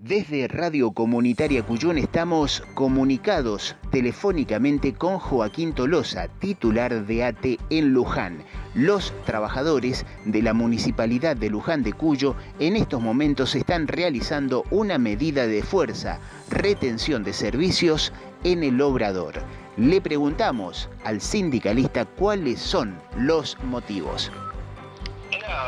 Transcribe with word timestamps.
Desde 0.00 0.46
Radio 0.46 0.92
Comunitaria 0.92 1.64
Cuyón 1.64 1.98
estamos 1.98 2.62
comunicados 2.74 3.74
telefónicamente 3.90 4.94
con 4.94 5.18
Joaquín 5.18 5.72
Tolosa, 5.72 6.28
titular 6.38 7.04
de 7.04 7.24
ATE 7.24 7.58
en 7.70 7.92
Luján. 7.94 8.44
Los 8.76 9.12
trabajadores 9.24 10.06
de 10.24 10.40
la 10.40 10.54
Municipalidad 10.54 11.36
de 11.36 11.50
Luján 11.50 11.82
de 11.82 11.94
Cuyo 11.94 12.36
en 12.60 12.76
estos 12.76 13.02
momentos 13.02 13.56
están 13.56 13.88
realizando 13.88 14.62
una 14.70 14.98
medida 14.98 15.48
de 15.48 15.64
fuerza, 15.64 16.20
retención 16.48 17.24
de 17.24 17.32
servicios 17.32 18.12
en 18.44 18.62
el 18.62 18.80
obrador. 18.80 19.42
Le 19.76 20.00
preguntamos 20.00 20.88
al 21.02 21.20
sindicalista 21.20 22.04
cuáles 22.04 22.60
son 22.60 22.96
los 23.16 23.58
motivos. 23.64 24.30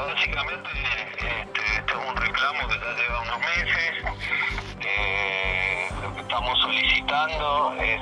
básicamente 0.07 0.69
este, 1.11 1.50
que 3.21 3.29
ya 3.29 3.37
lleva 3.37 3.37
unos 3.37 3.41
meses 3.41 4.11
estamos 6.19 6.59
solicitando 6.61 7.75
es, 7.81 8.01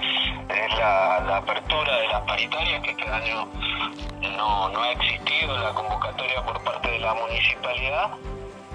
la, 0.79 1.37
apertura 1.38 1.97
de 1.97 2.09
las 2.09 2.20
paritarias, 2.23 2.83
que 2.83 2.91
este 2.91 3.11
año 3.11 3.48
no, 4.37 4.83
ha 4.83 4.92
existido 4.92 5.56
la 5.59 5.73
convocatoria 5.73 6.42
por 6.42 6.62
parte 6.62 6.91
de 6.91 6.98
la 7.01 7.15
municipalidad, 7.15 8.11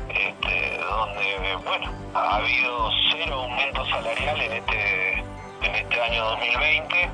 este, 0.10 0.78
donde 0.80 1.56
bueno 1.64 1.92
ha 2.14 2.36
habido 2.38 2.90
cero 3.12 3.44
aumento 3.44 3.86
salarial 3.86 4.42
en 4.42 4.54
este, 4.54 5.14
en 5.62 5.76
este 5.76 6.02
año 6.02 6.26
2020. 6.26 7.10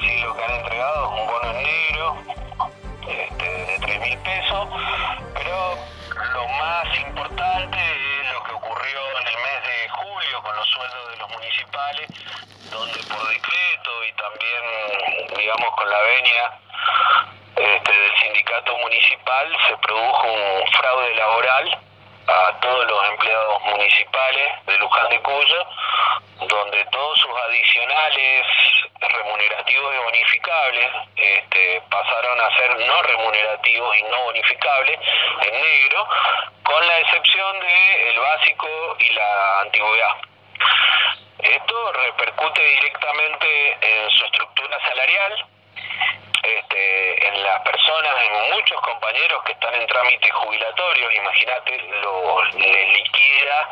Sí, 0.00 0.20
lo 0.22 0.36
que 0.36 0.44
han 0.44 0.54
entregado 0.60 1.04
es 1.04 1.20
un 1.20 1.26
bono 1.26 1.50
en 1.50 1.62
negro 1.62 2.16
este, 3.08 3.44
de 3.44 3.78
3 3.80 4.00
mil 4.00 4.18
pesos, 4.18 4.68
donde 12.70 12.98
por 13.04 13.28
decreto 13.28 14.04
y 14.04 14.12
también, 14.12 15.36
digamos, 15.38 15.74
con 15.74 15.88
la 15.88 16.00
venia 16.00 16.52
este, 17.56 17.92
del 17.92 18.16
sindicato 18.20 18.76
municipal 18.76 19.56
se 19.66 19.76
produjo 19.78 20.26
un 20.26 20.66
fraude 20.72 21.14
laboral 21.14 21.78
a 22.26 22.60
todos 22.60 22.86
los 22.86 23.08
empleados 23.08 23.62
municipales 23.64 24.66
de 24.66 24.78
Luján 24.78 25.08
de 25.08 25.20
Cuyo, 25.22 25.66
donde 26.46 26.84
todos 26.92 27.18
sus 27.20 27.30
adicionales 27.48 28.46
remunerativos 29.00 29.94
y 29.94 29.98
bonificables 29.98 30.90
este, 31.16 31.82
pasaron 31.90 32.38
a 32.38 32.56
ser 32.58 32.86
no 32.86 33.02
remunerativos 33.02 33.96
y 33.96 34.02
no 34.02 34.24
bonificables 34.24 34.98
en 35.40 35.52
negro, 35.54 36.06
con 36.64 36.86
la 36.86 37.00
excepción 37.00 37.60
de 37.60 38.10
el 38.10 38.18
básico 38.20 38.96
y 38.98 39.10
la 39.10 39.60
antigüedad. 39.60 40.16
Esto 41.48 41.92
repercute 41.92 42.62
directamente 42.62 43.78
en 43.80 44.10
su 44.10 44.24
estructura 44.26 44.78
salarial, 44.86 45.46
este, 46.42 47.28
en 47.28 47.42
las 47.42 47.60
personas, 47.62 48.12
en 48.22 48.54
muchos 48.54 48.80
compañeros 48.82 49.42
que 49.44 49.52
están 49.52 49.74
en 49.74 49.86
trámites 49.86 50.32
jubilatorios, 50.32 51.14
imagínate, 51.14 51.82
les 52.54 52.92
liquida 52.92 53.68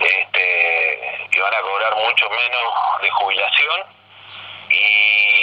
este, 0.00 1.28
van 1.44 1.54
a 1.54 1.60
cobrar 1.60 1.96
mucho 1.96 2.30
menos 2.30 2.74
de 3.02 3.10
jubilación 3.10 3.80
y, 4.70 5.33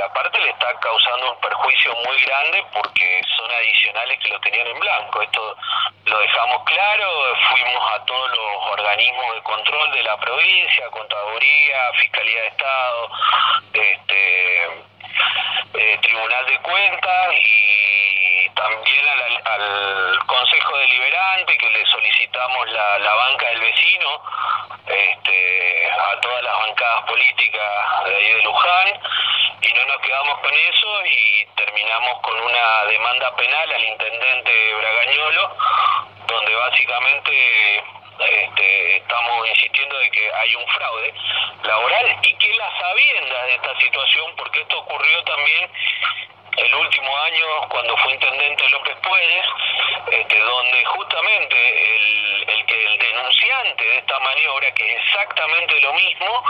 aparte 0.00 0.38
le 0.40 0.50
está 0.50 0.74
causando 0.80 1.32
un 1.32 1.40
perjuicio 1.40 1.94
muy 2.06 2.16
grande 2.24 2.64
porque 2.72 3.20
son 3.36 3.50
adicionales 3.50 4.18
que 4.20 4.28
lo 4.28 4.40
tenían 4.40 4.66
en 4.66 4.78
blanco. 4.78 5.22
Esto 5.22 5.56
lo 6.04 6.18
dejamos 6.18 6.64
claro, 6.64 7.36
fuimos 7.50 7.92
a 7.92 8.04
todos 8.04 8.30
los 8.30 8.66
organismos 8.72 9.34
de 9.34 9.42
control 9.42 9.92
de 9.92 10.02
la 10.02 10.16
provincia, 10.16 10.90
Contaduría, 10.90 11.92
Fiscalía 12.00 12.40
de 12.42 12.48
Estado, 12.48 13.10
este, 13.72 14.64
eh, 15.74 15.98
Tribunal 16.02 16.46
de 16.46 16.58
Cuentas 16.60 17.34
y 17.40 18.48
también 18.54 19.06
al, 19.08 20.18
Consejo 20.26 20.76
Deliberante 20.78 21.56
que 21.56 21.70
le 21.70 21.86
solicitamos 21.86 22.68
la, 22.70 22.98
la 22.98 23.14
banca 23.14 23.48
del 23.48 23.60
vecino 23.60 24.22
este, 24.86 25.90
a 25.90 26.20
todas 26.20 26.42
las 26.42 26.58
bancadas 26.58 27.04
políticas 27.04 28.04
de 28.04 28.14
ahí 28.14 28.32
de 28.34 28.42
Luján 28.42 29.00
y 29.60 29.72
no 29.72 29.84
nos 29.86 30.00
quedamos 30.00 30.38
con 30.38 30.54
eso 30.54 31.06
y 31.06 31.46
terminamos 31.56 32.20
con 32.20 32.40
una 32.40 32.84
demanda 32.84 33.34
penal 33.36 33.72
al 33.72 33.84
intendente 33.84 34.74
Bragañolo 34.74 35.56
donde 36.26 36.54
básicamente 36.54 37.82
este, 38.18 38.96
estamos 38.96 39.48
insistiendo 39.48 39.98
de 39.98 40.10
que 40.10 40.32
hay 40.32 40.54
un 40.54 40.66
fraude 40.66 41.14
laboral 41.62 42.16
y 42.22 42.34
que 42.34 42.56
la 42.56 42.78
sabiendas 42.78 43.46
de 43.46 43.54
esta 43.54 43.78
situación, 43.78 44.34
porque 44.36 44.60
esto 44.60 44.78
ocurrió 44.78 45.24
también 45.24 45.70
el 46.56 46.74
último 46.74 47.16
año 47.18 47.46
cuando 47.68 47.96
fue 47.98 48.12
intendente 48.14 48.68
López 48.70 48.96
Puedes, 49.02 49.46
este, 50.10 50.38
donde 50.40 50.84
justamente 50.84 51.96
el, 51.96 52.37
el, 52.68 52.98
denunciante 52.98 53.84
de 53.84 53.98
esta 53.98 54.18
maniobra, 54.20 54.72
que 54.72 54.92
es 54.92 55.00
exactamente 55.02 55.80
lo 55.80 55.92
mismo, 55.94 56.44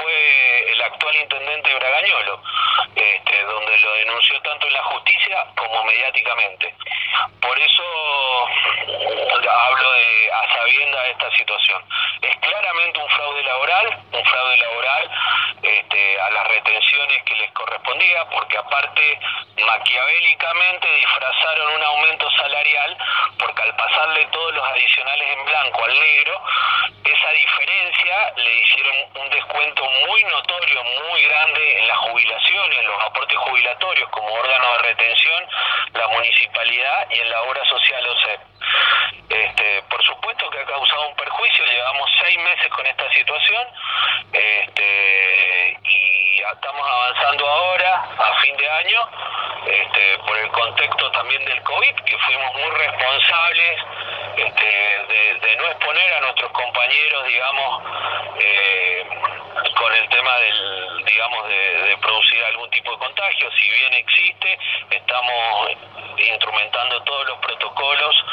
fue 0.00 0.72
el 0.72 0.82
actual 0.82 1.16
intendente 1.16 1.74
Bragañolo, 1.74 2.42
este, 2.94 3.44
donde 3.44 3.78
lo 3.78 3.92
denunció 3.94 4.40
tanto 4.42 4.66
en 4.66 4.72
la 4.74 4.82
justicia 4.84 5.46
como 5.56 5.84
mediáticamente. 5.84 6.74
Por 7.40 7.58
eso 7.58 8.46
hablo 8.86 9.92
de 9.92 10.30
a 10.32 10.54
sabienda 10.54 11.02
de 11.02 11.10
esta 11.10 11.30
situación. 11.36 11.82
Es 12.22 12.36
claramente 12.36 12.98
un 12.98 13.08
fraude 13.08 13.42
laboral, 13.42 13.98
un 14.12 14.24
fraude 14.24 14.58
laboral 14.58 15.10
este, 15.62 16.20
a 16.20 16.30
las 16.30 16.48
retenciones 16.48 17.22
que 17.24 17.34
les 17.34 17.50
correspondía, 17.52 18.24
porque 18.30 18.58
aparte 18.58 19.20
maquiavélicamente 19.64 20.88
disfrazaron 20.96 21.74
un 21.74 21.82
aumento 21.82 22.30
salarial, 22.32 22.96
porque 23.38 23.62
al 23.62 23.76
pasarle 23.76 24.26
todos 24.26 24.54
los 24.54 24.64
adicionales 24.68 25.28
en 25.32 25.44
blanco 25.44 25.55
al 25.62 26.00
negro, 26.00 26.42
esa 27.04 27.30
diferencia 27.30 28.32
le 28.36 28.54
hicieron 28.60 28.96
un 29.14 29.30
descuento 29.30 29.84
muy 30.06 30.24
notorio, 30.24 30.84
muy 30.84 31.22
grande 31.22 31.78
en 31.78 31.88
las 31.88 31.98
jubilaciones, 31.98 32.78
en 32.78 32.86
los 32.86 33.02
aportes 33.02 33.38
jubilatorios 33.38 34.10
como 34.10 34.34
órgano 34.34 34.72
de 34.72 34.78
retención, 34.82 35.48
la 35.94 36.08
municipalidad 36.08 37.10
y 37.10 37.20
en 37.20 37.30
la 37.30 37.42
obra 37.42 37.64
social 37.64 38.06
OCE. 38.06 38.38
Este, 39.28 39.82
por 39.88 40.02
supuesto 40.04 40.50
que 40.50 40.58
ha 40.58 40.64
causado 40.66 41.08
un 41.08 41.16
perjuicio, 41.16 41.64
llevamos 41.64 42.10
seis 42.22 42.38
meses 42.38 42.68
con 42.68 42.86
esta 42.86 43.12
situación 43.12 43.66
este, 44.32 45.78
y 45.82 46.42
estamos 46.52 46.86
avanzando 46.86 47.48
ahora, 47.48 48.08
a 48.18 48.40
fin 48.42 48.56
de 48.56 48.70
año, 48.70 49.08
este, 49.66 50.18
por 50.18 50.36
el 50.38 50.48
contexto 50.50 51.10
también 51.12 51.44
del 51.44 51.62
COVID, 51.62 51.94
que 52.04 52.18
fuimos 52.18 52.54
muy 52.54 52.70
responsables 52.70 53.80
este, 54.36 54.66
de, 55.40 55.56
no 55.56 55.66
exponer 55.68 56.12
a 56.12 56.15
nuestros 56.26 56.50
compañeros, 56.50 57.26
digamos, 57.28 57.82
eh, 58.40 59.06
con 59.78 59.94
el 59.94 60.08
tema 60.08 60.36
del, 60.38 61.04
digamos, 61.04 61.48
de, 61.48 61.96
producir 62.00 62.44
algún 62.44 62.68
tipo 62.70 62.90
de 62.92 62.98
contagio. 62.98 63.50
Si 63.52 63.68
bien 63.70 63.94
existe, 63.94 64.58
estamos 64.90 65.70
instrumentando 66.18 67.02
todos 67.02 67.26
los 67.26 67.38
protocolos, 67.38 68.24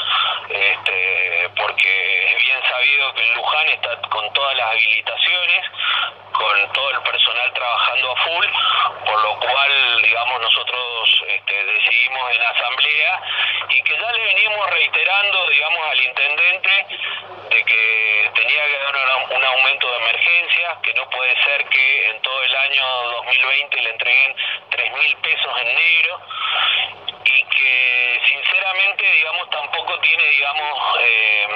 este, 0.50 1.50
porque 1.56 2.34
es 2.34 2.44
bien 2.44 2.60
sabido 2.68 3.14
que 3.14 3.24
en 3.24 3.36
Luján 3.36 3.70
está 3.70 4.02
con 4.10 4.34
todas 4.34 4.56
las 4.58 4.72
habilitaciones, 4.72 5.66
con 6.34 6.74
todo 6.74 6.90
el 6.92 7.02
personal 7.02 7.54
trabajando 7.54 8.12
a 8.12 8.16
full, 8.16 8.46
por 9.06 9.22
lo 9.22 9.40
cual, 9.40 10.02
digamos, 10.02 10.42
nosotros 10.42 11.03
decidimos 11.84 12.36
en 12.36 12.42
asamblea 12.42 13.22
y 13.70 13.82
que 13.82 13.98
ya 13.98 14.12
le 14.12 14.24
venimos 14.24 14.70
reiterando, 14.70 15.50
digamos, 15.50 15.88
al 15.90 16.02
intendente 16.02 16.70
de 17.50 17.64
que 17.66 18.32
tenía 18.36 18.66
que 18.66 18.78
dar 18.80 18.96
un 19.30 19.44
aumento 19.44 19.92
de 19.92 19.98
emergencia, 19.98 20.78
que 20.82 20.94
no 20.94 21.10
puede 21.10 21.36
ser 21.44 21.66
que 21.66 22.10
en 22.10 22.22
todo 22.22 22.44
el 22.44 22.56
año 22.56 22.86
2020 23.26 23.82
le 23.82 23.90
entreguen 23.90 24.36
3 24.70 24.92
mil 24.94 25.18
pesos 25.18 25.62
en 25.62 25.76
negro 25.76 26.22
y 27.26 27.44
que 27.44 28.22
sinceramente, 28.28 29.12
digamos, 29.12 29.50
tampoco 29.50 30.00
tiene, 30.00 30.24
digamos, 30.24 31.00
eh, 31.00 31.48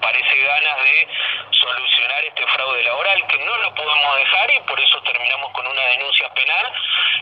parece 0.00 0.36
ganas 0.36 0.84
de 0.84 1.08
solucionar 1.50 2.24
este 2.24 2.46
fraude 2.46 2.82
laboral, 2.82 3.26
que 3.26 3.38
no 3.38 3.56
lo 3.58 3.74
podemos 3.74 4.16
dejar 4.16 4.50
y 4.50 4.60
por 4.60 4.80
eso 4.80 5.00
terminamos 5.02 5.52
con 5.52 5.66
una 5.66 5.82
denuncia 5.82 6.28
penal 6.34 6.72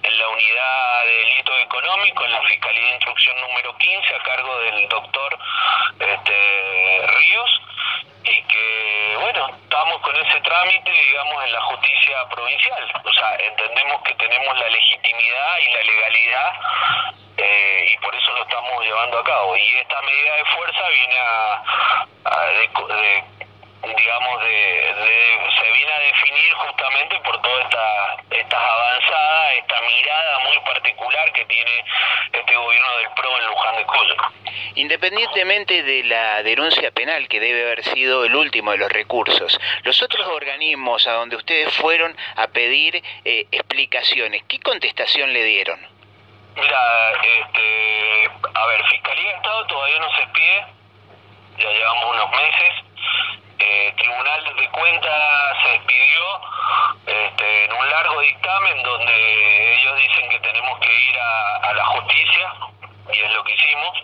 en 0.03 0.19
la 0.19 0.29
unidad 0.29 1.05
de 1.05 1.13
delito 1.13 1.59
económico, 1.59 2.25
en 2.25 2.33
la 2.33 2.43
Fiscalía 2.43 2.87
de 2.87 2.95
Instrucción 2.95 3.41
número 3.41 3.77
15, 3.77 4.15
a 4.15 4.23
cargo 4.23 4.59
del 4.59 4.89
doctor 4.89 5.39
este, 5.99 7.07
Ríos, 7.07 7.61
y 8.25 8.43
que, 8.43 9.17
bueno, 9.21 9.49
estamos 9.63 10.01
con 10.03 10.15
ese 10.17 10.41
trámite, 10.41 10.91
digamos, 10.91 11.45
en 11.45 11.53
la 11.53 11.61
justicia 11.63 12.29
provincial. 12.29 12.93
O 13.05 13.13
sea, 13.13 13.37
entendemos 13.37 14.03
que 14.03 14.15
tenemos 14.15 14.59
la 14.59 14.69
legitimidad 14.69 15.59
y 15.59 15.75
la 15.75 15.83
legalidad 15.83 16.53
eh, 17.38 17.87
y 17.93 17.96
por 17.99 18.14
eso 18.14 18.32
lo 18.32 18.43
estamos 18.43 18.85
llevando 18.85 19.19
a 19.19 19.25
cabo. 19.25 19.56
Y 19.56 19.76
esta 19.76 20.02
medida 20.02 20.37
de 20.37 20.44
fuerza 20.44 20.88
viene 20.88 21.19
a, 21.19 21.62
de, 22.88 23.25
digamos, 23.96 24.43
de, 24.43 24.94
se 25.58 25.73
viene 25.73 25.93
a 25.93 25.99
definir 26.00 26.52
justamente 26.55 27.19
por 27.20 27.40
todas 27.40 27.64
estas 27.64 28.19
estas 28.31 28.61
avanzadas, 28.61 29.55
esta 29.56 29.81
mirada 29.81 30.38
muy 30.40 30.58
particular 30.61 31.32
que 31.32 31.44
tiene 31.46 31.85
este 32.32 32.56
gobierno 32.56 32.96
del 32.99 33.11
PRO 33.14 33.38
en 33.38 33.46
Luján 33.46 33.76
de 33.76 33.85
Cuyo. 33.87 34.14
Independientemente 34.75 35.82
de 35.82 36.05
la 36.05 36.43
denuncia 36.43 36.90
penal, 36.90 37.29
que 37.29 37.40
debe 37.40 37.62
haber 37.62 37.85
sido 37.85 38.25
el 38.25 38.35
último 38.35 38.73
de 38.73 38.79
los 38.79 38.93
recursos, 38.93 39.58
los 39.85 40.02
otros 40.02 40.26
organismos 40.26 41.06
a 41.06 41.12
donde 41.12 41.37
ustedes 41.37 41.73
fueron 41.76 42.17
a 42.37 42.49
pedir 42.49 43.02
eh, 43.25 43.46
explicaciones, 43.50 44.43
¿qué 44.49 44.58
contestación 44.61 45.32
le 45.32 45.44
dieron? 45.44 45.98
Mira, 46.59 47.13
este, 47.23 48.31
a 48.55 48.67
ver, 48.67 48.85
Fiscalía 48.87 49.31
de 49.31 49.37
Estado 49.37 49.67
todavía 49.67 49.99
no 50.01 50.11
se 50.17 50.27
pide, 50.27 50.67
ya 51.59 51.71
llevamos 51.71 52.17
unos 52.17 52.31
meses. 52.31 52.73
Eh, 53.61 53.95
Tribunal 53.97 54.57
de 54.57 54.69
Cuentas 54.71 55.57
se 55.63 55.69
despidió 55.71 56.41
este, 57.07 57.65
en 57.65 57.73
un 57.73 57.91
largo 57.91 58.21
dictamen 58.21 58.83
donde 58.83 59.75
ellos 59.75 59.99
dicen 59.99 60.29
que 60.31 60.41
tenemos 60.41 60.79
que 60.81 61.01
ir 61.01 61.19
a 61.19 61.73
la 61.75 61.85
justicia, 61.85 62.55
y 63.13 63.19
es 63.19 63.31
lo 63.33 63.45
que 63.45 63.55
hicimos. 63.55 63.99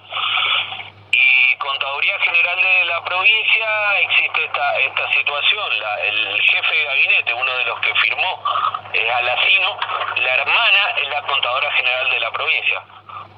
Y 1.11 1.56
Contaduría 1.75 2.17
General 2.21 2.62
de 2.62 2.85
la 2.85 3.03
provincia 3.03 3.99
existe 3.99 4.44
esta, 4.44 4.79
esta 4.79 5.12
situación. 5.12 5.73
el 6.05 6.41
jefe 6.43 6.73
de 6.73 6.85
gabinete, 6.85 7.35
uno 7.35 7.53
de 7.53 7.65
los 7.65 7.81
que 7.81 7.93
firmó, 7.97 8.44
es 8.93 9.11
Alacino. 9.11 9.76
La 10.19 10.35
hermana 10.37 10.91
es 11.03 11.09
la 11.09 11.23
Contadora 11.23 11.73
General 11.73 12.11
de 12.11 12.21
la 12.21 12.31
provincia, 12.31 12.81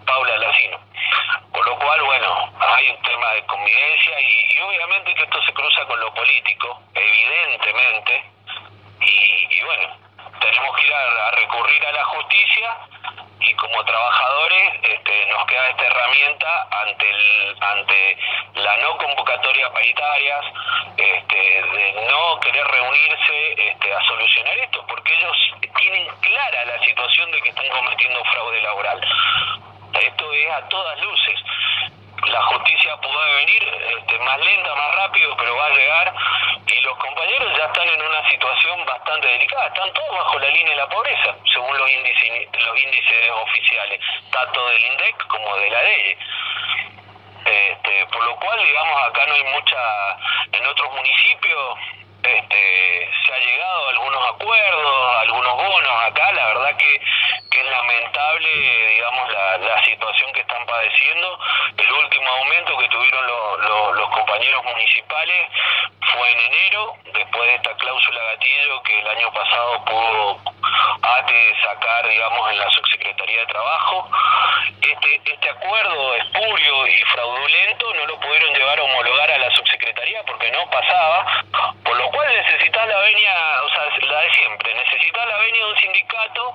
Paula 0.05 0.35
Alacino. 0.35 0.79
Por 1.50 1.67
lo 1.67 1.79
cual, 1.79 2.03
bueno, 2.03 2.53
hay 2.61 2.91
un 2.91 3.03
tema 3.05 3.33
de 3.33 3.47
convivencia 3.47 4.21
y, 4.21 4.61
obviamente 4.61 5.15
que 5.15 5.23
esto 5.23 5.43
se 5.43 5.55
cruza 5.55 5.87
con 5.87 5.99
lo 5.99 6.12
político, 6.12 6.82
evidentemente. 6.94 8.23
Y, 9.00 9.62
bueno, 9.62 9.97
tenemos 10.50 10.76
que 10.76 10.87
ir 10.87 10.94
a 10.94 11.31
recurrir 11.32 11.87
a 11.87 11.93
la 11.93 12.04
justicia 12.04 12.76
y 13.40 13.54
como 13.54 13.84
trabajadores 13.84 14.72
este, 14.82 15.26
nos 15.26 15.44
queda 15.46 15.69
esta 15.69 15.87
herramienta 15.87 16.69
ante 17.60 18.19
la 18.54 18.76
no 18.78 18.96
convocatoria 18.96 19.72
paritarias, 19.72 20.44
este, 20.96 21.37
de 21.37 22.06
no 22.10 22.40
querer 22.40 22.66
reunirse 22.66 23.70
este, 23.70 23.94
a 23.94 24.02
solucionar 24.02 24.58
esto, 24.58 24.84
porque 24.87 25.14
ellos 25.14 25.37
tienen 25.78 26.06
clara 26.20 26.64
la 26.64 26.82
situación 26.84 27.31
de 27.32 27.43
que 27.43 27.48
están 27.50 27.69
cometiendo 27.69 28.25
fraude 28.25 28.62
laboral. 28.62 29.00
Esto 30.00 30.32
es 30.32 30.50
a 30.50 30.69
todas 30.69 31.00
luces 31.00 31.40
la 32.25 32.43
justicia 32.43 32.96
puede 32.96 33.34
venir 33.37 33.62
más 34.20 34.38
lenta, 34.40 34.75
más 34.75 34.94
rápido, 34.96 35.37
pero 35.37 35.56
va 35.56 35.66
a 35.66 35.70
llegar 35.70 36.14
y 36.76 36.81
los 36.82 36.96
compañeros 36.99 37.56
ya 37.56 37.64
están 37.64 37.88
en 37.88 38.02
una 38.02 38.28
situación 38.28 38.84
bastante 38.84 39.28
delicada, 39.28 39.67
están 39.69 39.93
todos 39.94 40.11
bajo 40.11 40.38
la 40.38 40.49
línea 40.49 40.70
de 40.70 40.76
la 40.76 40.88
pobreza, 40.88 41.34
según 41.52 41.76
los 41.76 41.90
índices, 41.90 42.49
los 42.52 42.78
índices 42.78 43.31
oficiales, 43.31 44.00
tanto 44.31 44.69
del 44.69 44.84
INDEC 44.84 45.26
como 45.28 45.56
de 45.56 45.70
la 45.70 45.81
DEE. 45.81 46.19
Este, 47.46 48.06
por 48.06 48.25
lo 48.25 48.37
cual, 48.37 48.58
digamos, 48.64 49.08
acá 49.08 49.25
no 49.26 49.34
hay 49.34 49.44
mucha, 49.44 49.78
en 50.52 50.67
otros 50.67 50.93
municipios 50.93 51.78
este, 52.26 53.11
se 53.25 53.32
ha 53.32 53.38
llegado 53.38 53.87
a 53.87 53.90
algunos 53.90 54.29
acuerdos, 54.31 55.17
algunos 55.20 55.56
bonos 55.56 56.05
acá, 56.06 56.32
la 56.32 56.46
verdad 56.46 56.76
que, 56.76 57.00
que 57.50 57.61
es 57.61 57.67
lamentable, 57.67 58.88
digamos, 58.88 59.32
la, 59.32 59.58
la 59.58 59.84
situación 59.84 60.32
que 60.32 60.40
están 60.40 60.67
padeciendo. 60.67 61.38
El 61.79 61.93
último 61.93 62.29
aumento 62.29 62.76
que 62.79 62.88
tuvieron 62.88 63.26
los 63.26 63.61
compañeros 64.37 64.65
municipales 64.65 65.47
fue 66.12 66.33
en 66.33 66.38
enero, 66.53 66.94
después 67.15 67.49
de 67.49 67.55
esta 67.55 67.75
cláusula 67.77 68.23
gatillo 68.33 68.83
que 68.83 68.99
el 68.99 69.09
año 69.09 69.33
pasado 69.33 69.85
pudo 69.87 70.41
ATE 71.03 71.55
sacar, 71.62 72.06
digamos, 72.06 72.50
en 72.50 72.59
la 72.59 72.71
subsecretaría 72.71 73.41
de 73.41 73.47
Trabajo. 73.47 74.11
Este, 74.83 75.21
este 75.25 75.49
acuerdo 75.49 76.15
espurio 76.17 76.87
y 76.87 77.03
fraudulento 77.05 77.94
no 77.94 78.06
lo 78.06 78.21
pudieron 78.21 78.53
llevar 78.53 78.79
a 78.79 78.83
homologar 78.83 79.31
a 79.31 79.38
la 79.38 79.50
subsecretaría 79.53 80.23
porque 80.27 80.50
no 80.50 80.69
pasaba, 80.71 81.43
por 81.82 81.97
lo 81.97 82.11
cual 82.11 82.29
necesita 82.37 82.85
la 82.85 82.99
venia, 82.99 83.32
o 83.65 83.69
sea, 83.71 84.06
la 84.06 84.21
de 84.21 84.35
siempre, 84.35 84.75
necesita 84.75 85.25
la 85.25 85.37
venia 85.39 85.65
de 85.65 85.73
un 85.73 85.79
sindicato 85.79 86.55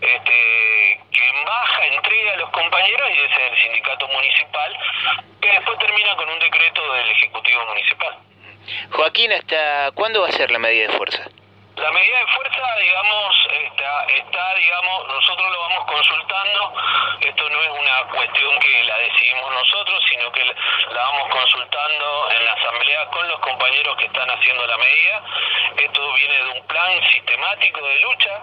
este, 0.00 1.00
que 1.10 1.28
en 1.28 1.44
baja 1.44 1.86
entrega 1.86 2.32
a 2.34 2.36
los 2.36 2.50
compañeros 3.26 3.26
y 3.26 3.32
ese 3.32 3.46
es 3.46 3.52
el 3.52 3.62
sindicato 3.62 4.08
municipal, 4.08 4.76
que 5.40 5.52
después 5.52 5.78
termina 5.78 6.16
con 6.16 6.28
un 6.28 6.38
decreto 6.38 6.92
del 6.92 7.10
Ejecutivo 7.10 7.66
Municipal. 7.66 8.18
Joaquín, 8.92 9.32
¿hasta 9.32 9.92
cuándo 9.92 10.22
va 10.22 10.28
a 10.28 10.32
ser 10.32 10.50
la 10.50 10.58
medida 10.58 10.88
de 10.88 10.96
fuerza? 10.96 11.24
La 11.76 11.92
medida 11.92 12.18
de 12.18 12.26
fuerza, 12.28 12.76
digamos, 12.80 13.48
está, 13.52 14.04
está, 14.06 14.54
digamos, 14.54 15.08
nosotros 15.08 15.52
lo 15.52 15.60
vamos 15.60 15.84
consultando. 15.84 16.72
Esto 17.20 17.50
no 17.50 17.62
es 17.62 17.70
una 17.70 18.16
cuestión 18.16 18.58
que 18.60 18.84
la 18.84 18.98
decidimos 18.98 19.52
nosotros, 19.52 20.02
sino 20.08 20.32
que 20.32 20.44
la 20.44 21.02
vamos 21.02 21.28
consultando 21.28 22.30
en 22.30 22.44
la 22.46 22.52
asamblea 22.52 23.06
con 23.06 23.28
los 23.28 23.38
compañeros 23.40 23.96
que 23.98 24.06
están 24.06 24.30
haciendo 24.30 24.66
la 24.66 24.76
medida. 24.78 25.22
Esto 25.76 26.12
viene 26.14 26.34
de 26.44 26.50
un 26.58 26.66
plan 26.66 27.10
sistemático 27.12 27.86
de 27.86 28.00
lucha 28.00 28.42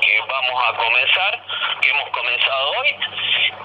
que 0.00 0.20
vamos 0.28 0.62
a 0.68 0.76
comenzar, 0.76 1.42
que 1.80 1.90
hemos 1.90 2.08
comenzado 2.10 2.70
hoy, 2.78 2.96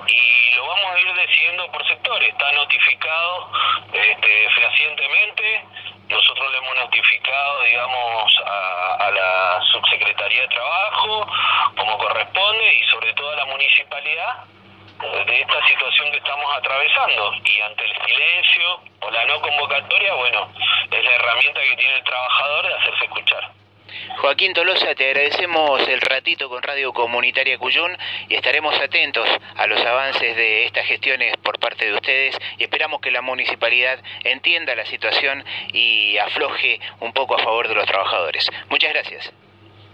y 0.08 0.56
lo 0.56 0.68
vamos 0.68 0.92
a 0.92 1.00
ir 1.00 1.14
decidiendo 1.14 1.72
por 1.72 1.88
sectores. 1.88 2.30
Está 2.30 2.52
notificado 2.54 3.52
este, 3.94 4.50
fehacientemente, 4.56 5.66
nosotros 6.12 6.52
le 6.52 6.58
hemos 6.58 6.76
notificado, 6.76 7.62
digamos, 7.64 8.40
a, 8.46 9.12
la 9.12 9.62
Subsecretaría 9.72 10.42
de 10.42 10.48
Trabajo, 10.50 11.28
como 11.78 11.98
corresponde, 11.98 12.76
y 12.76 12.84
sobre 12.88 13.14
todo 13.14 13.32
a 13.32 13.36
la 13.38 13.46
municipalidad, 13.46 14.44
de 15.26 15.42
esta 15.42 15.68
situación 15.68 16.12
que 16.12 16.18
estamos 16.18 16.56
atravesando. 16.56 17.34
Y 17.46 17.62
ante 17.62 17.86
el 17.86 18.06
silencio 18.06 18.82
o 19.02 19.12
la 19.12 19.26
no 19.26 19.42
convocatoria, 19.42 20.14
bueno, 20.16 20.50
es 20.92 21.04
la 21.04 21.16
herramienta 21.16 21.62
que 21.62 21.76
tiene 21.78 21.96
el 21.96 22.04
trabajador 22.04 22.68
de 22.68 22.74
hacerse 22.74 23.06
escuchar. 23.06 23.61
Joaquín 24.18 24.54
Tolosa, 24.54 24.96
te 24.96 25.10
agradecemos 25.10 25.88
el 25.88 26.02
ratito 26.02 26.50
con 26.50 26.62
Radio 26.62 26.94
Comunitaria 26.94 27.58
Cuyún 27.58 27.98
y 28.30 28.36
estaremos 28.36 28.74
atentos 28.80 29.28
a 29.56 29.68
los 29.68 29.80
avances 29.82 30.36
de 30.36 30.66
estas 30.66 30.86
gestiones 30.86 31.36
por 31.38 31.60
parte 31.60 31.86
de 31.86 31.94
ustedes 31.94 32.38
y 32.58 32.64
esperamos 32.64 33.02
que 33.02 33.12
la 33.12 33.22
municipalidad 33.22 34.00
entienda 34.24 34.76
la 34.76 34.86
situación 34.86 35.44
y 35.74 36.18
afloje 36.18 36.80
un 37.00 37.14
poco 37.14 37.36
a 37.36 37.40
favor 37.40 37.68
de 37.68 37.76
los 37.76 37.86
trabajadores. 37.86 38.50
Muchas 38.70 38.94
gracias. 38.94 39.32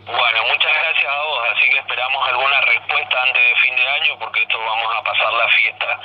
Bueno, 0.07 0.41
muchas 0.47 0.71
gracias 0.73 1.05
a 1.05 1.23
vos, 1.23 1.49
así 1.53 1.67
que 1.69 1.79
esperamos 1.79 2.29
alguna 2.29 2.61
respuesta 2.61 3.23
antes 3.23 3.43
de 3.43 3.55
fin 3.59 3.75
de 3.75 3.87
año 3.89 4.17
porque 4.19 4.41
esto 4.41 4.57
vamos 4.57 4.95
a 4.95 5.03
pasar 5.03 5.33
la 5.33 5.49
fiesta 5.49 5.99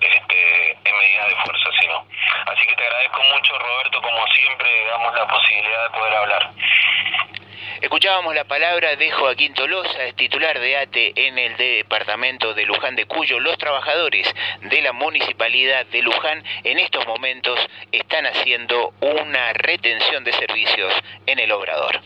este, 0.00 0.72
en 0.84 0.98
medida 0.98 1.24
de 1.28 1.36
fuerza, 1.36 1.70
si 1.80 1.86
no. 1.86 2.04
Así 2.46 2.66
que 2.66 2.74
te 2.74 2.82
agradezco 2.82 3.22
mucho 3.22 3.56
Roberto, 3.56 4.02
como 4.02 4.26
siempre, 4.26 4.86
damos 4.86 5.14
la 5.14 5.26
posibilidad 5.28 5.84
de 5.84 5.90
poder 5.90 6.14
hablar. 6.14 6.50
Escuchábamos 7.80 8.36
la 8.36 8.44
palabra 8.44 8.94
de 8.94 9.10
Joaquín 9.10 9.52
Tolosa, 9.52 10.12
titular 10.14 10.60
de 10.60 10.76
ATE 10.76 11.12
en 11.26 11.38
el 11.38 11.56
departamento 11.56 12.54
de 12.54 12.64
Luján 12.66 12.94
de 12.94 13.06
Cuyo. 13.06 13.40
Los 13.40 13.58
trabajadores 13.58 14.32
de 14.62 14.80
la 14.80 14.92
municipalidad 14.92 15.84
de 15.86 16.00
Luján 16.02 16.44
en 16.62 16.78
estos 16.78 17.04
momentos 17.06 17.58
están 17.90 18.26
haciendo 18.26 18.94
una 19.00 19.52
retención 19.54 20.22
de 20.22 20.32
servicios 20.34 20.92
en 21.26 21.40
el 21.40 21.50
obrador. 21.50 22.00